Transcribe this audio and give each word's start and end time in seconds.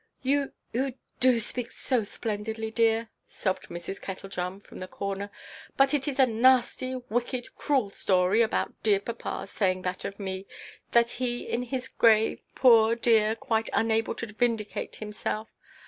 "You—you 0.23 0.95
do 1.19 1.39
speak 1.39 1.71
so 1.71 2.03
splendidly, 2.03 2.71
dear," 2.71 3.11
sobbed 3.27 3.67
Mrs. 3.69 4.01
Kettledrum 4.01 4.59
from 4.59 4.79
the 4.79 4.87
corner; 4.87 5.29
"but 5.77 5.93
it 5.93 6.07
is 6.07 6.17
a 6.17 6.25
nasty, 6.25 6.95
wicked, 6.95 7.53
cruel 7.55 7.91
story, 7.91 8.41
about 8.41 8.81
dear 8.81 8.99
papa 8.99 9.45
saying 9.45 9.83
that 9.83 10.03
of 10.03 10.19
me, 10.19 10.47
and 10.91 11.07
he 11.07 11.47
in 11.47 11.61
his 11.61 11.87
grave, 11.87 12.39
poor 12.55 12.95
dear, 12.95 13.35
quite 13.35 13.69
unable 13.73 14.15
to 14.15 14.25
vindicate 14.33 14.95
himself. 14.95 15.49